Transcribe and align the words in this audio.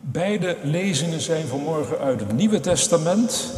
Beide 0.00 0.56
lezingen 0.62 1.20
zijn 1.20 1.46
vanmorgen 1.46 1.98
uit 1.98 2.20
het 2.20 2.32
Nieuwe 2.32 2.60
Testament. 2.60 3.52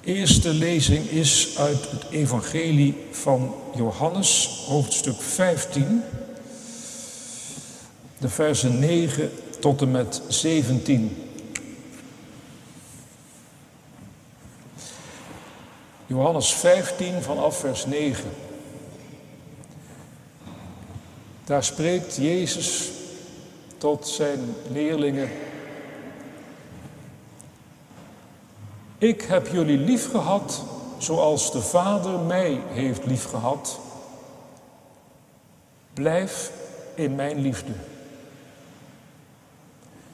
Eerste 0.00 0.48
lezing 0.48 1.10
is 1.10 1.58
uit 1.58 1.90
het 1.90 2.10
Evangelie 2.10 2.96
van 3.10 3.54
Johannes, 3.74 4.62
hoofdstuk 4.66 5.20
15, 5.20 6.02
de 8.18 8.28
versen 8.28 8.78
9 8.78 9.30
tot 9.60 9.82
en 9.82 9.90
met 9.90 10.22
17. 10.28 11.16
Johannes 16.06 16.54
15 16.54 17.22
vanaf 17.22 17.58
vers 17.58 17.86
9. 17.86 18.30
Daar 21.44 21.64
spreekt 21.64 22.16
Jezus 22.16 22.96
tot 23.78 24.08
zijn 24.08 24.54
leerlingen. 24.70 25.28
Ik 28.98 29.22
heb 29.22 29.48
jullie 29.48 29.78
lief 29.78 30.10
gehad 30.10 30.62
zoals 30.98 31.52
de 31.52 31.60
Vader 31.60 32.18
mij 32.18 32.60
heeft 32.68 33.06
lief 33.06 33.24
gehad. 33.24 33.78
Blijf 35.94 36.52
in 36.94 37.14
mijn 37.14 37.40
liefde. 37.40 37.72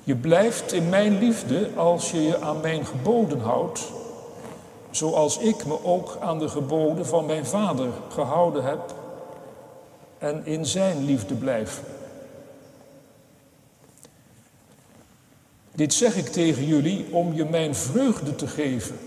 Je 0.04 0.15
blijft 0.15 0.73
in 0.73 0.88
mijn 0.88 1.18
liefde 1.18 1.70
als 1.76 2.10
je 2.10 2.23
je 2.23 2.40
aan 2.40 2.60
mijn 2.60 2.87
geboden 2.87 3.40
houdt, 3.40 3.80
zoals 4.90 5.38
ik 5.38 5.66
me 5.66 5.84
ook 5.84 6.16
aan 6.20 6.38
de 6.38 6.48
geboden 6.48 7.06
van 7.06 7.26
mijn 7.26 7.46
Vader 7.46 7.88
gehouden 8.09 8.65
heb 8.65 8.95
en 10.18 10.46
in 10.46 10.66
zijn 10.66 11.04
liefde 11.04 11.34
blijf. 11.34 11.82
Dit 15.74 15.95
zeg 15.95 16.16
ik 16.16 16.27
tegen 16.27 16.66
jullie 16.66 17.06
om 17.10 17.32
je 17.32 17.45
mijn 17.45 17.74
vreugde 17.74 18.37
te 18.37 18.46
geven. 18.46 18.98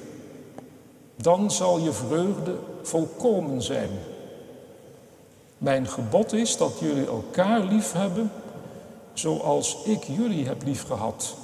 Dan 1.16 1.52
zal 1.52 1.80
je 1.80 1.92
vreugde 1.92 2.56
volkomen 2.82 3.62
zijn. 3.62 3.90
Mijn 5.58 5.88
gebod 5.88 6.34
is 6.34 6.58
dat 6.58 6.80
jullie 6.80 7.08
elkaar 7.08 7.64
lief 7.64 7.92
hebben 7.92 8.32
zoals 9.14 9.78
ik 9.86 10.04
jullie 10.04 10.46
heb 10.46 10.64
lief 10.64 10.84
gehad. 10.84 11.36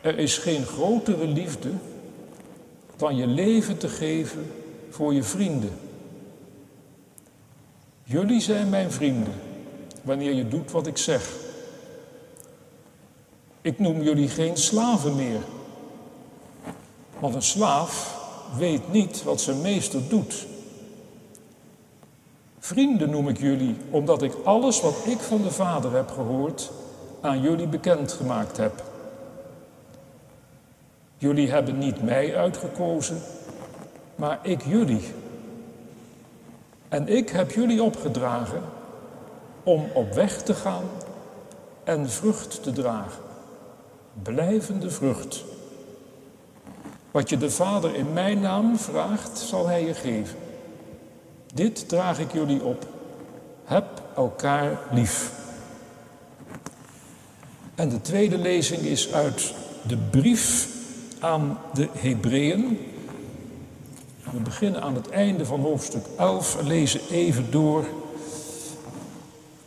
Er 0.00 0.18
is 0.18 0.38
geen 0.38 0.64
grotere 0.64 1.26
liefde 1.26 1.70
dan 2.96 3.16
je 3.16 3.26
leven 3.26 3.78
te 3.78 3.88
geven 3.88 4.52
voor 4.90 5.14
je 5.14 5.22
vrienden. 5.22 5.72
Jullie 8.04 8.40
zijn 8.40 8.68
mijn 8.68 8.92
vrienden 8.92 9.34
wanneer 10.02 10.32
je 10.32 10.48
doet 10.48 10.70
wat 10.70 10.86
ik 10.86 10.98
zeg. 10.98 11.41
Ik 13.62 13.78
noem 13.78 14.02
jullie 14.02 14.28
geen 14.28 14.56
slaven 14.56 15.16
meer. 15.16 15.40
Want 17.18 17.34
een 17.34 17.42
slaaf 17.42 18.20
weet 18.56 18.92
niet 18.92 19.22
wat 19.22 19.40
zijn 19.40 19.60
meester 19.60 20.08
doet. 20.08 20.46
Vrienden 22.58 23.10
noem 23.10 23.28
ik 23.28 23.38
jullie, 23.38 23.76
omdat 23.90 24.22
ik 24.22 24.34
alles 24.44 24.80
wat 24.80 24.96
ik 25.06 25.18
van 25.18 25.42
de 25.42 25.50
Vader 25.50 25.92
heb 25.92 26.10
gehoord 26.10 26.70
aan 27.20 27.40
jullie 27.40 27.66
bekendgemaakt 27.66 28.56
heb. 28.56 28.82
Jullie 31.18 31.50
hebben 31.50 31.78
niet 31.78 32.02
mij 32.02 32.36
uitgekozen, 32.36 33.22
maar 34.14 34.38
ik 34.42 34.62
jullie. 34.64 35.12
En 36.88 37.08
ik 37.08 37.28
heb 37.28 37.50
jullie 37.50 37.82
opgedragen 37.82 38.62
om 39.62 39.86
op 39.94 40.12
weg 40.12 40.42
te 40.42 40.54
gaan 40.54 40.84
en 41.84 42.10
vrucht 42.10 42.62
te 42.62 42.72
dragen 42.72 43.30
blijvende 44.22 44.90
vrucht. 44.90 45.44
Wat 47.10 47.28
je 47.28 47.36
de 47.36 47.50
Vader 47.50 47.94
in 47.94 48.12
mijn 48.12 48.40
naam 48.40 48.78
vraagt, 48.78 49.38
zal 49.38 49.66
Hij 49.66 49.84
je 49.84 49.94
geven. 49.94 50.36
Dit 51.54 51.88
draag 51.88 52.18
ik 52.18 52.32
jullie 52.32 52.62
op. 52.62 52.86
Heb 53.64 54.02
elkaar 54.16 54.78
lief. 54.90 55.32
En 57.74 57.88
de 57.88 58.00
tweede 58.00 58.38
lezing 58.38 58.80
is 58.82 59.12
uit 59.12 59.54
de 59.86 59.96
brief 59.96 60.68
aan 61.20 61.58
de 61.74 61.88
Hebreeën. 61.92 62.78
We 64.30 64.40
beginnen 64.40 64.82
aan 64.82 64.94
het 64.94 65.10
einde 65.10 65.46
van 65.46 65.60
hoofdstuk 65.60 66.06
11 66.18 66.58
en 66.58 66.66
lezen 66.66 67.00
even 67.10 67.50
door 67.50 67.86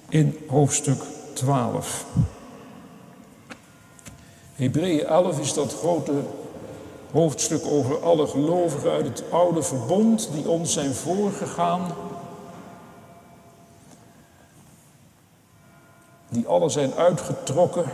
in 0.09 0.37
hoofdstuk 0.47 1.01
12. 1.33 2.05
Hebreeën 4.55 5.05
11 5.05 5.39
is 5.39 5.53
dat 5.53 5.73
grote 5.73 6.13
hoofdstuk 7.11 7.65
over 7.65 8.03
alle 8.03 8.27
gelovigen 8.27 8.91
uit 8.91 9.05
het 9.05 9.23
oude 9.31 9.63
verbond 9.63 10.29
die 10.33 10.49
ons 10.49 10.73
zijn 10.73 10.93
voorgegaan. 10.93 11.95
Die 16.29 16.47
alle 16.47 16.69
zijn 16.69 16.93
uitgetrokken, 16.93 17.85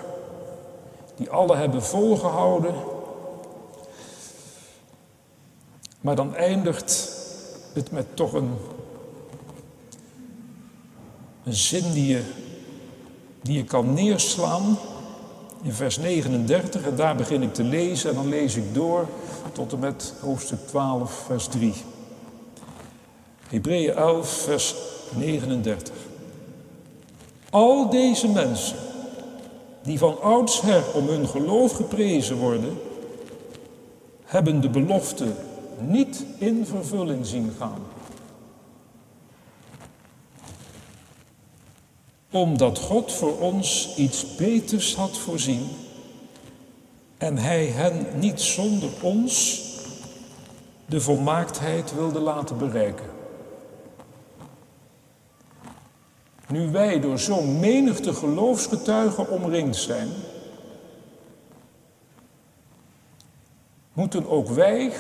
die 1.16 1.30
alle 1.30 1.56
hebben 1.56 1.84
volgehouden. 1.84 2.76
Maar 6.02 6.16
dan 6.16 6.36
eindigt 6.36 7.16
het 7.74 7.92
met 7.92 8.16
toch 8.16 8.34
een, 8.34 8.54
een 11.44 11.54
zin 11.54 11.92
die 11.92 12.08
je, 12.08 12.24
die 13.42 13.58
je 13.58 13.64
kan 13.64 13.94
neerslaan 13.94 14.78
in 15.62 15.74
vers 15.74 15.98
39 15.98 16.84
en 16.84 16.96
daar 16.96 17.16
begin 17.16 17.42
ik 17.42 17.54
te 17.54 17.64
lezen 17.64 18.10
en 18.10 18.16
dan 18.16 18.30
lees 18.30 18.56
ik 18.56 18.74
door 18.74 19.08
tot 19.52 19.74
en 19.74 19.80
met 19.80 20.14
hoofdstuk 20.22 20.68
12, 20.68 21.24
vers 21.26 21.48
3. 21.48 21.74
Hebreeën 23.48 23.94
11, 23.94 24.30
vers 24.30 24.76
39. 25.16 25.94
Al 27.50 27.90
deze 27.90 28.28
mensen 28.28 28.78
die 29.84 29.98
van 29.98 30.22
oudsher 30.22 30.84
om 30.94 31.08
hun 31.08 31.28
geloof 31.28 31.72
geprezen 31.72 32.38
worden, 32.38 32.78
hebben 34.24 34.62
de 34.62 34.70
belofte 34.70 35.26
niet 35.80 36.26
in 36.38 36.66
vervulling 36.66 37.26
zien 37.26 37.54
gaan. 37.58 37.82
Omdat 42.32 42.80
God 42.80 43.12
voor 43.12 43.40
ons 43.40 43.96
iets 43.96 44.36
beters 44.36 44.96
had 44.96 45.18
voorzien 45.18 45.70
en 47.18 47.38
Hij 47.38 47.66
hen 47.66 48.06
niet 48.20 48.42
zonder 48.42 48.90
ons 49.02 49.62
de 50.86 51.02
volmaaktheid 51.02 51.96
wilde 51.96 52.20
laten 52.20 52.58
bereiken. 52.58 53.10
Nu 56.48 56.72
wij 56.72 57.00
door 57.00 57.20
zo'n 57.20 57.60
menigte 57.60 58.14
geloofsgetuigen 58.14 59.30
omringd 59.30 59.76
zijn, 59.76 60.10
moeten 63.94 64.30
ook 64.30 64.48
wij 64.48 64.92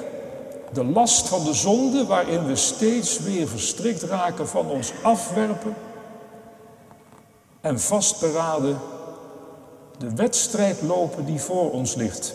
de 0.73 0.83
last 0.83 1.27
van 1.27 1.43
de 1.43 1.53
zonde 1.53 2.05
waarin 2.05 2.45
we 2.45 2.55
steeds 2.55 3.19
weer 3.19 3.47
verstrikt 3.47 4.01
raken 4.01 4.47
van 4.47 4.69
ons 4.69 4.91
afwerpen 5.03 5.75
en 7.61 7.79
vastberaden 7.79 8.79
de 9.97 10.15
wedstrijd 10.15 10.81
lopen 10.81 11.25
die 11.25 11.39
voor 11.39 11.71
ons 11.71 11.95
ligt. 11.95 12.33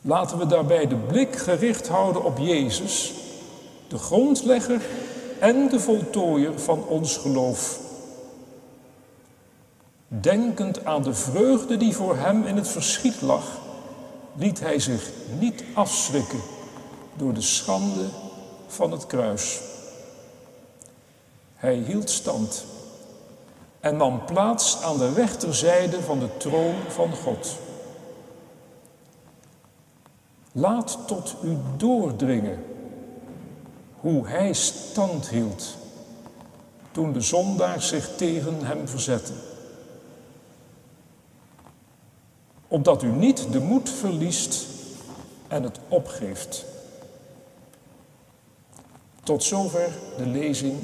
Laten 0.00 0.38
we 0.38 0.46
daarbij 0.46 0.86
de 0.86 0.96
blik 0.96 1.36
gericht 1.36 1.88
houden 1.88 2.24
op 2.24 2.38
Jezus, 2.38 3.12
de 3.88 3.98
grondlegger 3.98 4.80
en 5.40 5.68
de 5.68 5.80
voltooier 5.80 6.60
van 6.60 6.86
ons 6.86 7.16
geloof. 7.16 7.80
Denkend 10.08 10.84
aan 10.84 11.02
de 11.02 11.14
vreugde 11.14 11.76
die 11.76 11.94
voor 11.94 12.16
hem 12.16 12.44
in 12.44 12.56
het 12.56 12.68
verschiet 12.68 13.20
lag, 13.20 13.44
liet 14.36 14.60
hij 14.60 14.78
zich 14.78 15.10
niet 15.38 15.64
afschrikken 15.74 16.40
door 17.16 17.34
de 17.34 17.40
schande 17.40 18.04
van 18.66 18.90
het 18.92 19.06
kruis. 19.06 19.60
Hij 21.64 21.76
hield 21.76 22.10
stand 22.10 22.64
en 23.80 23.96
nam 23.96 24.24
plaats 24.24 24.82
aan 24.82 24.98
de 24.98 25.12
rechterzijde 25.12 26.02
van 26.02 26.18
de 26.18 26.36
troon 26.36 26.74
van 26.88 27.12
God. 27.12 27.56
Laat 30.52 30.98
tot 31.06 31.34
u 31.42 31.56
doordringen 31.76 32.64
hoe 34.00 34.26
hij 34.26 34.52
stand 34.52 35.28
hield 35.28 35.76
toen 36.90 37.12
de 37.12 37.20
zondaars 37.20 37.88
zich 37.88 38.16
tegen 38.16 38.64
hem 38.64 38.88
verzetten. 38.88 39.34
Opdat 42.68 43.02
u 43.02 43.08
niet 43.08 43.52
de 43.52 43.60
moed 43.60 43.90
verliest 43.90 44.66
en 45.48 45.62
het 45.62 45.78
opgeeft. 45.88 46.64
Tot 49.22 49.44
zover 49.44 49.88
de 50.16 50.26
lezing 50.26 50.78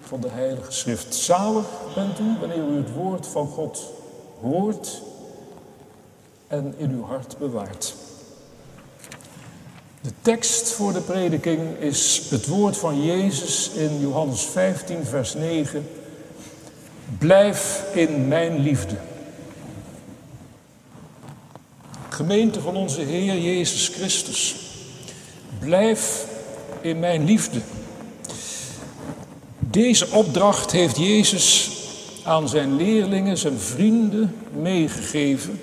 van 0.00 0.20
de 0.20 0.28
Heilige 0.28 0.72
Schrift. 0.72 1.14
Zalig 1.14 1.66
bent 1.94 2.18
u 2.18 2.36
wanneer 2.40 2.68
u 2.68 2.76
het 2.76 2.92
woord 2.92 3.26
van 3.26 3.46
God 3.46 3.92
hoort 4.40 5.02
en 6.46 6.74
in 6.76 6.90
uw 6.90 7.04
hart 7.04 7.38
bewaart. 7.38 7.94
De 10.00 10.12
tekst 10.22 10.68
voor 10.68 10.92
de 10.92 11.00
prediking 11.00 11.78
is 11.78 12.26
het 12.30 12.46
woord 12.46 12.76
van 12.76 13.02
Jezus 13.02 13.70
in 13.70 14.00
Johannes 14.00 14.42
15, 14.42 15.04
vers 15.04 15.34
9. 15.34 15.88
Blijf 17.18 17.84
in 17.94 18.28
mijn 18.28 18.58
liefde. 18.58 18.96
Gemeente 22.08 22.60
van 22.60 22.76
onze 22.76 23.00
Heer 23.00 23.38
Jezus 23.38 23.88
Christus, 23.88 24.56
blijf 25.58 26.26
in 26.80 26.98
mijn 26.98 27.24
liefde. 27.24 27.60
Deze 29.70 30.10
opdracht 30.10 30.72
heeft 30.72 30.98
Jezus 30.98 31.70
aan 32.24 32.48
zijn 32.48 32.76
leerlingen, 32.76 33.36
zijn 33.36 33.58
vrienden 33.58 34.36
meegegeven. 34.52 35.60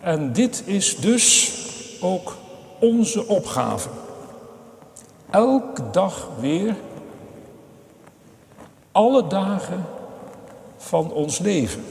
En 0.00 0.32
dit 0.32 0.62
is 0.66 0.96
dus 0.96 1.52
ook 2.00 2.36
onze 2.80 3.26
opgave. 3.26 3.88
Elke 5.30 5.90
dag 5.90 6.28
weer, 6.40 6.76
alle 8.92 9.26
dagen 9.26 9.84
van 10.76 11.12
ons 11.12 11.38
leven. 11.38 11.84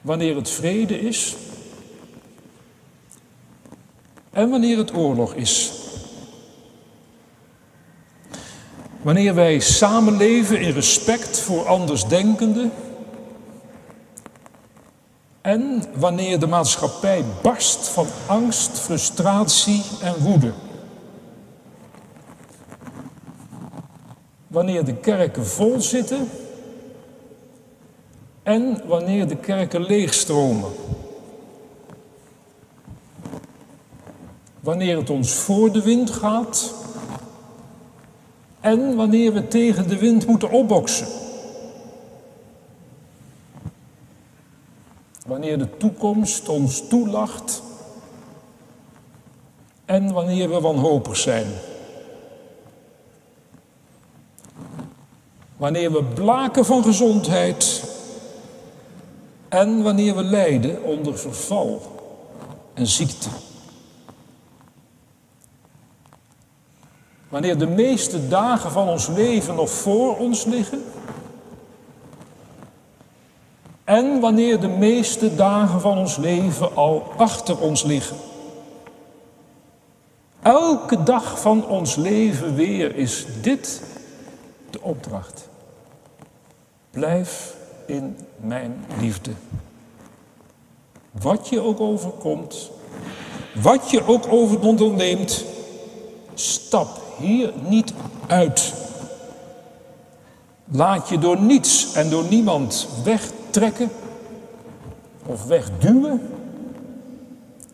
Wanneer 0.00 0.36
het 0.36 0.50
vrede 0.50 1.00
is 1.00 1.36
en 4.30 4.50
wanneer 4.50 4.78
het 4.78 4.94
oorlog 4.94 5.34
is. 5.34 5.79
Wanneer 9.02 9.34
wij 9.34 9.60
samenleven 9.60 10.60
in 10.60 10.72
respect 10.72 11.40
voor 11.40 11.66
andersdenkenden 11.66 12.72
en 15.40 15.84
wanneer 15.94 16.40
de 16.40 16.46
maatschappij 16.46 17.24
barst 17.42 17.88
van 17.88 18.06
angst, 18.26 18.78
frustratie 18.78 19.82
en 20.02 20.14
woede. 20.22 20.52
Wanneer 24.46 24.84
de 24.84 24.94
kerken 24.94 25.46
vol 25.46 25.80
zitten 25.80 26.28
en 28.42 28.82
wanneer 28.86 29.28
de 29.28 29.36
kerken 29.36 29.82
leegstromen. 29.82 30.70
Wanneer 34.60 34.96
het 34.96 35.10
ons 35.10 35.32
voor 35.32 35.72
de 35.72 35.82
wind 35.82 36.10
gaat 36.10 36.79
en 38.60 38.96
wanneer 38.96 39.32
we 39.32 39.48
tegen 39.48 39.88
de 39.88 39.98
wind 39.98 40.26
moeten 40.26 40.50
opboksen. 40.50 41.06
Wanneer 45.26 45.58
de 45.58 45.76
toekomst 45.76 46.48
ons 46.48 46.88
toelacht 46.88 47.62
en 49.84 50.12
wanneer 50.12 50.50
we 50.50 50.60
wanhopig 50.60 51.16
zijn. 51.16 51.46
Wanneer 55.56 55.92
we 55.92 56.04
blaken 56.04 56.64
van 56.64 56.82
gezondheid 56.82 57.84
en 59.48 59.82
wanneer 59.82 60.16
we 60.16 60.22
lijden 60.22 60.82
onder 60.82 61.18
verval 61.18 61.82
en 62.74 62.86
ziekte. 62.86 63.28
Wanneer 67.30 67.58
de 67.58 67.66
meeste 67.66 68.28
dagen 68.28 68.70
van 68.70 68.88
ons 68.88 69.08
leven 69.08 69.54
nog 69.54 69.70
voor 69.70 70.16
ons 70.16 70.44
liggen. 70.44 70.84
En 73.84 74.20
wanneer 74.20 74.60
de 74.60 74.68
meeste 74.68 75.34
dagen 75.34 75.80
van 75.80 75.98
ons 75.98 76.16
leven 76.16 76.76
al 76.76 77.12
achter 77.16 77.60
ons 77.60 77.82
liggen. 77.82 78.16
Elke 80.42 81.02
dag 81.02 81.40
van 81.40 81.66
ons 81.66 81.96
leven 81.96 82.54
weer 82.54 82.96
is 82.96 83.26
dit 83.40 83.82
de 84.70 84.82
opdracht. 84.82 85.48
Blijf 86.90 87.56
in 87.86 88.18
mijn 88.36 88.84
liefde. 89.00 89.32
Wat 91.10 91.48
je 91.48 91.60
ook 91.60 91.80
overkomt, 91.80 92.70
wat 93.54 93.90
je 93.90 94.06
ook 94.06 94.26
over 94.28 94.60
onderneemt, 94.60 95.44
stap 96.34 96.99
hier 97.20 97.52
niet 97.68 97.92
uit. 98.26 98.74
Laat 100.64 101.08
je 101.08 101.18
door 101.18 101.40
niets 101.40 101.92
en 101.94 102.10
door 102.10 102.24
niemand 102.28 102.88
wegtrekken 103.04 103.90
of 105.26 105.44
wegduwen 105.44 106.20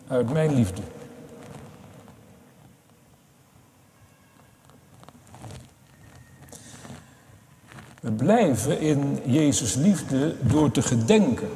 uit 0.07 0.33
mijn 0.33 0.53
liefde. 0.53 0.81
We 7.99 8.11
blijven 8.11 8.79
in 8.79 9.19
Jezus 9.25 9.75
liefde 9.75 10.35
door 10.41 10.71
te 10.71 10.81
gedenken 10.81 11.49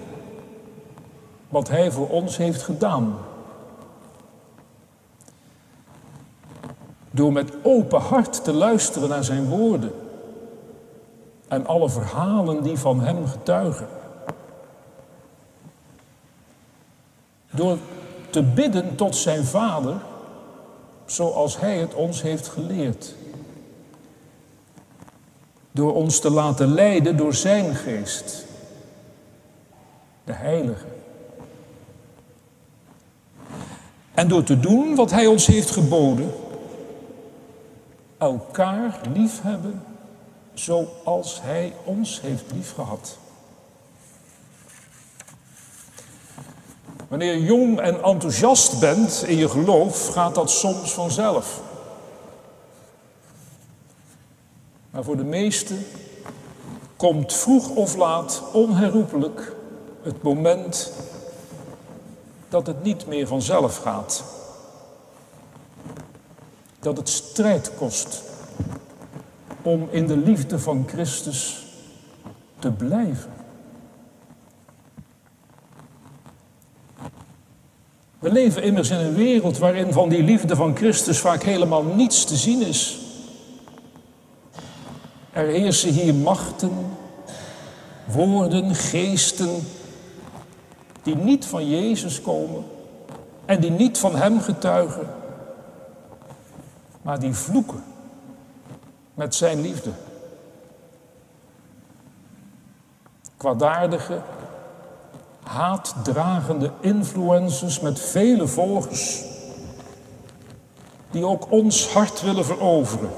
wat 1.50 1.70
Hij 1.70 1.92
voor 1.92 2.10
ons 2.10 2.38
heeft 2.38 2.62
gedaan. 2.62 3.18
Door 7.12 7.32
met 7.32 7.52
open 7.62 8.02
hart 8.02 8.44
te 8.44 8.54
luisteren 8.54 9.10
naar 9.10 9.24
Zijn 9.24 9.50
woorden 9.50 9.92
en 11.48 11.66
alle 11.66 11.90
verhalen 11.90 12.64
die 12.64 12.78
van 12.78 13.02
Hem 13.02 13.28
getuigen. 13.28 13.88
Door 17.52 17.78
te 18.30 18.44
bidden 18.44 18.96
tot 18.96 19.16
Zijn 19.16 19.44
Vader 19.44 19.96
zoals 21.06 21.60
Hij 21.60 21.78
het 21.78 21.94
ons 21.94 22.22
heeft 22.22 22.48
geleerd. 22.48 23.16
Door 25.72 25.94
ons 25.94 26.20
te 26.20 26.30
laten 26.30 26.74
leiden 26.74 27.18
door 27.18 27.34
Zijn 27.34 27.76
geest, 27.76 28.46
de 30.24 30.34
Heilige. 30.34 30.86
En 34.14 34.28
door 34.28 34.44
te 34.44 34.60
doen 34.60 34.96
wat 34.96 35.12
Hij 35.12 35.26
ons 35.26 35.46
heeft 35.46 35.72
geboden, 35.72 36.32
elkaar 38.22 39.00
liefhebben 39.14 39.84
zoals 40.54 41.42
Hij 41.42 41.74
ons 41.84 42.22
heeft 42.22 42.52
liefgehad. 42.52 43.18
Wanneer 47.08 47.34
je 47.34 47.44
jong 47.44 47.80
en 47.80 48.04
enthousiast 48.04 48.80
bent 48.80 49.24
in 49.28 49.38
je 49.38 49.50
geloof, 49.50 50.08
gaat 50.08 50.36
dat 50.36 50.52
soms 50.52 50.94
vanzelf. 50.94 51.62
Maar 54.90 55.04
voor 55.04 55.18
de 55.18 55.24
meesten 55.24 55.86
komt 56.96 57.34
vroeg 57.34 57.70
of 57.70 57.96
laat 57.96 58.44
onherroepelijk 58.54 59.56
het 60.02 60.24
moment 60.24 60.94
dat 62.50 62.68
het 62.68 62.84
niet 62.84 63.08
meer 63.08 63.28
vanzelf 63.28 63.78
gaat. 63.78 64.24
Dat 66.82 66.98
het 66.98 67.10
strijd 67.10 67.72
kost 67.78 68.24
om 69.62 69.88
in 69.92 70.08
de 70.08 70.18
liefde 70.18 70.60
van 70.60 70.86
Christus 70.88 71.66
te 72.60 72.72
blijven. 72.72 73.32
We 78.20 78.32
leven 78.32 78.64
immers 78.64 78.90
in 78.90 78.98
een 78.98 79.14
wereld 79.14 79.58
waarin 79.58 79.94
van 79.94 80.10
die 80.10 80.24
liefde 80.24 80.56
van 80.56 80.76
Christus 80.76 81.20
vaak 81.20 81.44
helemaal 81.44 81.84
niets 81.84 82.26
te 82.26 82.36
zien 82.36 82.62
is. 82.62 83.00
Er 85.32 85.48
heersen 85.48 85.90
hier 85.90 86.16
machten, 86.16 86.72
woorden, 88.06 88.76
geesten 88.76 89.50
die 91.04 91.16
niet 91.16 91.46
van 91.46 91.70
Jezus 91.70 92.22
komen 92.22 92.64
en 93.46 93.60
die 93.60 93.72
niet 93.72 93.98
van 93.98 94.16
Hem 94.16 94.40
getuigen, 94.40 95.08
maar 97.02 97.20
die 97.20 97.34
vloeken 97.34 97.84
met 99.14 99.36
Zijn 99.36 99.62
liefde. 99.62 99.92
Kwaadaardige, 103.38 104.22
haatdragende 105.44 106.72
influencers 106.80 107.80
met 107.80 108.00
vele 108.00 108.48
volgers, 108.48 109.24
die 111.12 111.26
ook 111.26 111.52
ons 111.52 111.94
hart 111.94 112.22
willen 112.22 112.46
veroveren. 112.46 113.10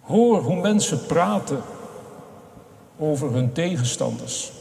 Hoor 0.00 0.42
hoe 0.42 0.60
mensen 0.60 1.06
praten 1.06 1.62
over 2.98 3.32
hun 3.32 3.52
tegenstanders. 3.52 4.52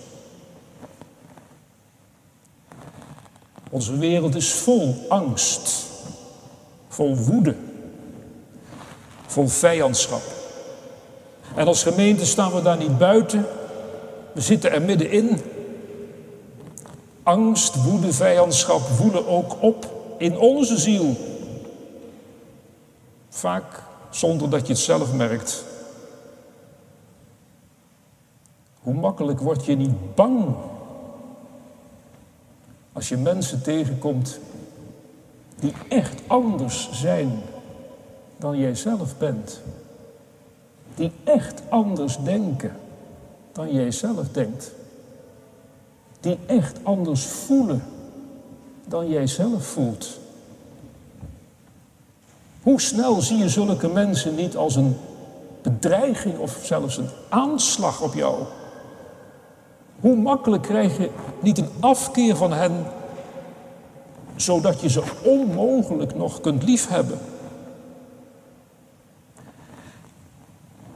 Onze 3.70 3.98
wereld 3.98 4.36
is 4.36 4.54
vol 4.54 4.96
angst, 5.10 5.86
vol 6.88 7.16
woede, 7.16 7.56
vol 9.26 9.48
vijandschap. 9.48 10.22
En 11.56 11.68
als 11.68 11.84
gemeente 11.84 12.26
staan 12.26 12.54
we 12.54 12.62
daar 12.62 12.78
niet 12.78 12.98
buiten, 12.98 13.46
we 14.34 14.42
zitten 14.42 14.72
er 14.72 14.82
middenin. 14.82 15.42
Angst, 17.24 17.84
woede, 17.84 18.14
vijandschap 18.14 18.82
woelen 18.88 19.28
ook 19.28 19.62
op 19.62 20.00
in 20.18 20.38
onze 20.38 20.78
ziel. 20.78 21.16
Vaak 23.30 23.84
zonder 24.10 24.50
dat 24.50 24.68
je 24.68 24.74
het 24.74 24.82
zelf 24.82 25.14
merkt. 25.14 25.64
Hoe 28.80 28.94
makkelijk 28.94 29.40
word 29.40 29.66
je 29.66 29.76
niet 29.76 30.16
bang 30.16 30.56
als 33.00 33.10
je 33.10 33.18
mensen 33.18 33.62
tegenkomt 33.62 34.40
die 35.60 35.74
echt 35.90 36.22
anders 36.28 36.90
zijn 36.92 37.42
dan 38.38 38.58
jij 38.58 38.76
zelf 38.76 39.18
bent. 39.18 39.62
Die 40.96 41.12
echt 41.24 41.62
anders 41.70 42.18
denken 42.18 42.76
dan 43.52 43.74
jij 43.74 43.92
zelf 43.92 44.30
denkt. 44.32 44.72
Die 46.20 46.38
echt 46.46 46.78
anders 46.84 47.26
voelen 47.26 47.84
dan 48.86 49.10
jij 49.10 49.28
zelf 49.28 49.66
voelt. 49.66 50.20
Hoe 52.64 52.82
snel 52.82 53.22
zie 53.22 53.38
je 53.38 53.50
zulke 53.50 53.88
mensen 53.88 54.36
niet 54.36 54.58
als 54.58 54.76
een 54.76 54.96
bedreiging 55.62 56.38
of 56.38 56.60
zelfs 56.64 56.98
een 56.98 57.10
aanslag 57.30 58.02
op 58.02 58.14
jou? 58.14 58.44
Hoe 60.00 60.16
makkelijk 60.16 60.64
krijg 60.64 60.98
je 60.98 61.10
niet 61.42 61.58
een 61.58 61.70
afkeer 61.80 62.36
van 62.36 62.54
hen, 62.54 62.86
zodat 64.36 64.82
je 64.82 64.90
ze 64.90 65.04
onmogelijk 65.24 66.16
nog 66.16 66.42
kunt 66.42 66.64
liefhebben? 66.64 67.20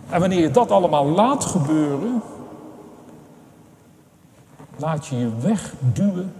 En 0.10 0.20
wanneer 0.20 0.40
je 0.40 0.52
dat 0.52 0.72
allemaal 0.72 1.06
laat 1.06 1.46
gebeuren, 1.46 2.22
laat 4.78 5.08
je 5.08 5.18
je 5.18 5.30
wegduwen 5.40 6.34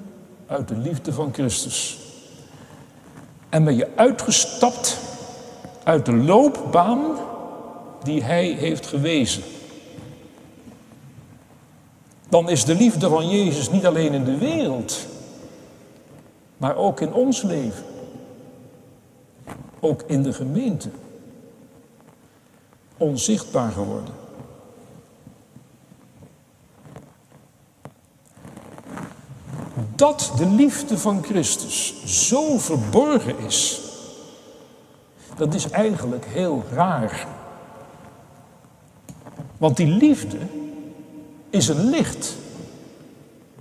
uit 0.48 0.68
de 0.68 0.78
liefde 0.78 1.14
van 1.14 1.34
Christus. 1.34 2.00
En 3.50 3.64
ben 3.64 3.76
je 3.76 3.90
uitgestapt 3.96 5.00
uit 5.84 6.06
de 6.06 6.14
loopbaan 6.14 7.02
die 8.04 8.24
Hij 8.24 8.46
heeft 8.46 8.88
gewezen. 8.88 9.44
Dan 12.34 12.50
is 12.50 12.66
de 12.66 12.76
liefde 12.76 13.10
van 13.10 13.30
Jezus 13.30 13.70
niet 13.70 13.86
alleen 13.86 14.14
in 14.14 14.24
de 14.24 14.38
wereld, 14.38 15.08
maar 16.58 16.76
ook 16.76 17.02
in 17.02 17.14
ons 17.14 17.42
leven. 17.42 17.86
Ook 19.80 20.02
in 20.02 20.24
de 20.24 20.34
gemeente. 20.34 20.90
Onzichtbaar 22.98 23.72
geworden. 23.72 24.14
Dat 29.96 30.32
de 30.38 30.46
liefde 30.46 30.98
van 30.98 31.24
Christus 31.24 32.04
zo 32.28 32.58
verborgen 32.58 33.40
is, 33.40 33.82
dat 35.38 35.54
is 35.54 35.70
eigenlijk 35.70 36.26
heel 36.26 36.64
raar. 36.72 37.28
Want 39.58 39.78
die 39.78 39.88
liefde 39.88 40.38
is 41.54 41.68
een 41.68 41.90
licht. 41.90 42.36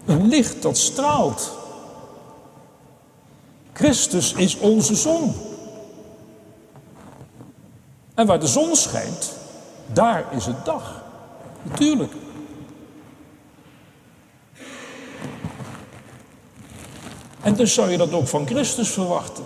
Een 0.04 0.28
licht 0.28 0.62
dat 0.62 0.76
straalt. 0.76 1.52
Christus 3.72 4.32
is 4.32 4.58
onze 4.58 4.94
zon. 4.94 5.34
En 8.14 8.26
waar 8.26 8.40
de 8.40 8.46
zon 8.46 8.76
schijnt, 8.76 9.32
daar 9.86 10.24
is 10.30 10.46
het 10.46 10.64
dag. 10.64 11.02
Natuurlijk. 11.62 12.12
En 17.40 17.54
dus 17.54 17.74
zou 17.74 17.90
je 17.90 17.96
dat 17.96 18.12
ook 18.12 18.28
van 18.28 18.46
Christus 18.46 18.90
verwachten. 18.90 19.44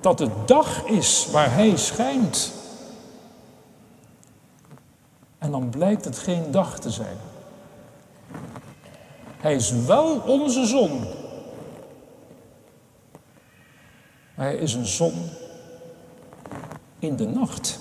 Dat 0.00 0.18
het 0.18 0.48
dag 0.48 0.84
is 0.84 1.26
waar 1.30 1.54
Hij 1.54 1.76
schijnt. 1.76 2.61
En 5.42 5.50
dan 5.50 5.70
blijkt 5.70 6.04
het 6.04 6.18
geen 6.18 6.50
dag 6.50 6.78
te 6.78 6.90
zijn. 6.90 7.16
Hij 9.36 9.54
is 9.54 9.72
wel 9.72 10.18
onze 10.26 10.66
zon. 10.66 11.04
Maar 14.34 14.46
hij 14.46 14.56
is 14.56 14.74
een 14.74 14.86
zon 14.86 15.30
in 16.98 17.16
de 17.16 17.26
nacht. 17.26 17.78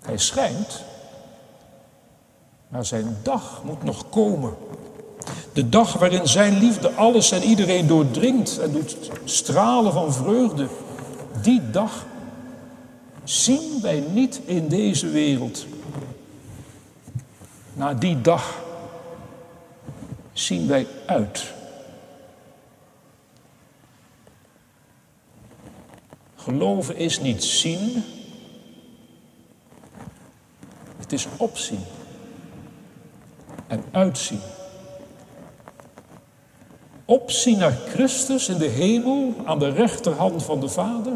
Hij 0.00 0.18
schijnt, 0.18 0.84
maar 2.68 2.84
zijn 2.84 3.16
dag 3.22 3.62
moet 3.64 3.82
nog 3.82 4.08
komen. 4.08 4.56
De 5.52 5.68
dag 5.68 5.92
waarin 5.92 6.26
zijn 6.28 6.58
liefde 6.58 6.94
alles 6.94 7.30
en 7.30 7.42
iedereen 7.42 7.86
doordringt 7.86 8.58
en 8.58 8.72
doet 8.72 8.96
stralen 9.24 9.92
van 9.92 10.12
vreugde. 10.12 10.68
Die 11.42 11.70
dag 11.70 12.06
zien 13.28 13.80
wij 13.80 14.00
niet 14.00 14.40
in 14.44 14.68
deze 14.68 15.08
wereld. 15.08 15.66
Na 17.72 17.94
die 17.94 18.20
dag 18.20 18.62
zien 20.32 20.66
wij 20.66 20.86
uit. 21.06 21.52
Geloven 26.36 26.96
is 26.96 27.20
niet 27.20 27.44
zien, 27.44 28.04
het 30.96 31.12
is 31.12 31.26
opzien 31.36 31.82
en 33.66 33.84
uitzien. 33.90 34.40
Opzien 37.04 37.58
naar 37.58 37.76
Christus 37.88 38.48
in 38.48 38.58
de 38.58 38.68
hemel 38.68 39.34
aan 39.44 39.58
de 39.58 39.70
rechterhand 39.70 40.44
van 40.44 40.60
de 40.60 40.68
Vader 40.68 41.12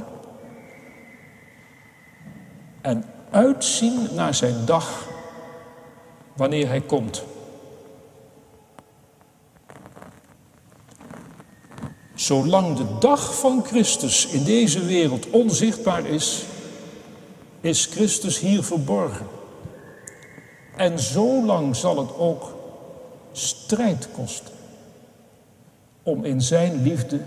en 2.83 3.05
uitzien 3.31 4.09
naar 4.15 4.35
zijn 4.35 4.65
dag 4.65 5.09
wanneer 6.37 6.69
hij 6.69 6.81
komt. 6.81 7.25
Zolang 12.15 12.77
de 12.77 12.99
dag 12.99 13.39
van 13.39 13.65
Christus 13.65 14.27
in 14.27 14.45
deze 14.45 14.85
wereld 14.85 15.31
onzichtbaar 15.31 16.07
is, 16.07 16.45
is 17.61 17.87
Christus 17.87 18.39
hier 18.39 18.63
verborgen. 18.63 19.27
En 20.77 20.99
zolang 20.99 21.77
zal 21.77 21.99
het 21.99 22.17
ook 22.17 22.55
strijd 23.33 24.09
kosten 24.13 24.55
om 26.03 26.25
in 26.25 26.41
zijn 26.41 26.83
liefde 26.83 27.21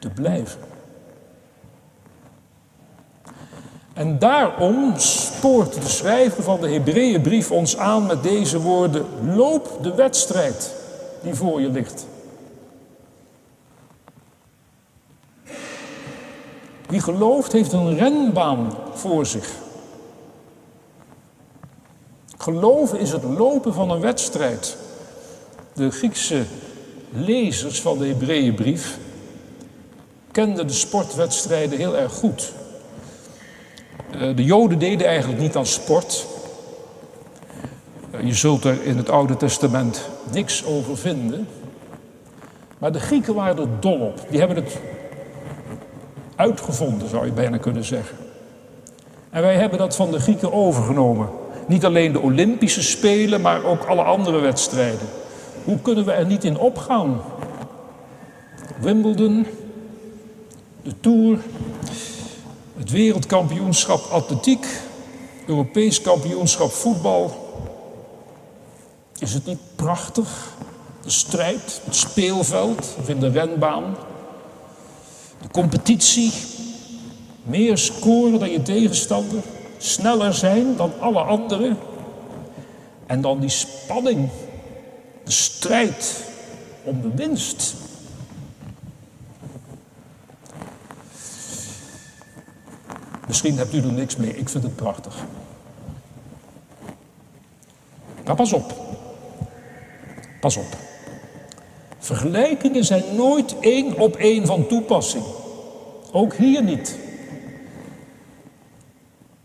te 0.00 0.10
blijven. 0.10 0.60
En 3.98 4.18
daarom 4.18 4.92
spoort 4.96 5.74
de 5.74 5.88
schrijver 5.88 6.42
van 6.42 6.60
de 6.60 6.70
Hebreeënbrief 6.70 7.50
ons 7.50 7.76
aan 7.76 8.06
met 8.06 8.22
deze 8.22 8.60
woorden: 8.60 9.06
loop 9.34 9.78
de 9.82 9.94
wedstrijd 9.94 10.74
die 11.22 11.34
voor 11.34 11.60
je 11.60 11.68
ligt. 11.68 12.06
Wie 16.88 17.00
gelooft 17.00 17.52
heeft 17.52 17.72
een 17.72 17.98
renbaan 17.98 18.72
voor 18.92 19.26
zich. 19.26 19.50
Geloven 22.38 22.98
is 22.98 23.12
het 23.12 23.22
lopen 23.22 23.74
van 23.74 23.90
een 23.90 24.00
wedstrijd. 24.00 24.76
De 25.74 25.90
Griekse 25.90 26.44
lezers 27.10 27.80
van 27.80 27.98
de 27.98 28.06
Hebreeënbrief 28.06 28.98
kenden 30.30 30.66
de 30.66 30.72
sportwedstrijden 30.72 31.78
heel 31.78 31.96
erg 31.96 32.12
goed. 32.12 32.52
Eh, 34.10 34.36
de 34.36 34.44
Joden 34.44 34.78
deden 34.78 35.06
eigenlijk 35.06 35.40
niet 35.40 35.56
aan 35.56 35.66
sport. 35.66 36.26
Eh, 38.10 38.26
je 38.26 38.34
zult 38.34 38.64
er 38.64 38.82
in 38.82 38.96
het 38.96 39.10
Oude 39.10 39.36
Testament 39.36 40.08
niks 40.32 40.64
over 40.64 40.96
vinden. 40.96 41.48
Maar 42.78 42.92
de 42.92 43.00
Grieken 43.00 43.34
waren 43.34 43.58
er 43.58 43.80
dol 43.80 44.00
op. 44.00 44.26
Die 44.30 44.38
hebben 44.38 44.56
het 44.56 44.78
uitgevonden, 46.36 47.08
zou 47.08 47.24
je 47.24 47.32
bijna 47.32 47.56
kunnen 47.56 47.84
zeggen. 47.84 48.16
En 49.30 49.42
wij 49.42 49.54
hebben 49.54 49.78
dat 49.78 49.96
van 49.96 50.10
de 50.10 50.20
Grieken 50.20 50.52
overgenomen. 50.52 51.28
Niet 51.66 51.84
alleen 51.84 52.12
de 52.12 52.20
Olympische 52.20 52.82
Spelen, 52.82 53.40
maar 53.40 53.64
ook 53.64 53.84
alle 53.84 54.02
andere 54.02 54.38
wedstrijden. 54.38 55.08
Hoe 55.64 55.78
kunnen 55.78 56.04
we 56.04 56.12
er 56.12 56.26
niet 56.26 56.44
in 56.44 56.58
opgaan? 56.58 57.20
Wimbledon, 58.80 59.46
de 60.82 60.92
Tour, 61.00 61.38
het 62.88 62.96
wereldkampioenschap 62.96 64.10
atletiek, 64.10 64.66
Europees 65.46 66.00
kampioenschap 66.00 66.70
voetbal. 66.70 67.48
Is 69.18 69.34
het 69.34 69.46
niet 69.46 69.58
prachtig? 69.76 70.56
De 71.02 71.10
strijd, 71.10 71.80
het 71.84 71.94
speelveld 71.94 72.94
of 72.98 73.08
in 73.08 73.20
de 73.20 73.30
renbaan. 73.30 73.96
De 75.42 75.48
competitie. 75.52 76.32
Meer 77.42 77.78
scoren 77.78 78.38
dan 78.38 78.50
je 78.50 78.62
tegenstander. 78.62 79.42
Sneller 79.78 80.34
zijn 80.34 80.76
dan 80.76 80.92
alle 81.00 81.20
anderen. 81.20 81.78
En 83.06 83.20
dan 83.20 83.40
die 83.40 83.50
spanning. 83.50 84.28
De 85.24 85.32
strijd 85.32 86.24
om 86.84 87.02
de 87.02 87.10
winst. 87.14 87.74
Misschien 93.28 93.58
hebt 93.58 93.74
u 93.74 93.78
er 93.78 93.92
niks 93.92 94.16
mee. 94.16 94.36
Ik 94.36 94.48
vind 94.48 94.62
het 94.62 94.76
prachtig. 94.76 95.16
Maar 98.24 98.36
pas 98.36 98.52
op. 98.52 98.74
Pas 100.40 100.56
op. 100.56 100.76
Vergelijkingen 101.98 102.84
zijn 102.84 103.16
nooit 103.16 103.58
één 103.60 103.98
op 103.98 104.16
één 104.16 104.46
van 104.46 104.66
toepassing. 104.66 105.24
Ook 106.12 106.34
hier 106.34 106.62
niet. 106.62 106.98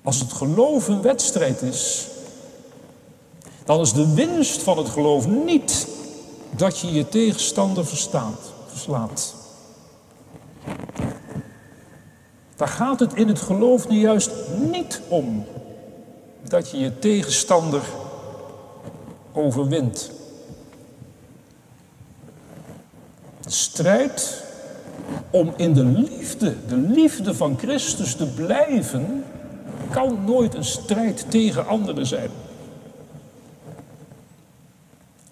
Als 0.03 0.19
het 0.19 0.33
geloof 0.33 0.87
een 0.87 1.01
wedstrijd 1.01 1.61
is, 1.61 2.07
dan 3.65 3.81
is 3.81 3.93
de 3.93 4.13
winst 4.13 4.61
van 4.61 4.77
het 4.77 4.89
geloof 4.89 5.27
niet 5.27 5.87
dat 6.49 6.79
je 6.79 6.91
je 6.91 7.09
tegenstander 7.09 7.85
verstaat, 7.85 8.53
verslaat. 8.67 9.42
Daar 12.63 12.71
gaat 12.71 12.99
het 12.99 13.13
in 13.13 13.27
het 13.27 13.41
geloof 13.41 13.89
nu 13.89 13.99
juist 13.99 14.31
niet 14.71 15.01
om 15.07 15.45
dat 16.47 16.69
je 16.69 16.79
je 16.79 16.99
tegenstander 16.99 17.81
overwint. 19.33 20.11
De 23.41 23.51
strijd 23.51 24.43
om 25.29 25.53
in 25.55 25.73
de 25.73 25.83
liefde, 25.83 26.55
de 26.67 26.75
liefde 26.75 27.33
van 27.33 27.57
Christus 27.57 28.15
te 28.15 28.25
blijven, 28.25 29.23
kan 29.91 30.23
nooit 30.25 30.53
een 30.53 30.65
strijd 30.65 31.25
tegen 31.29 31.67
anderen 31.67 32.05
zijn. 32.05 32.29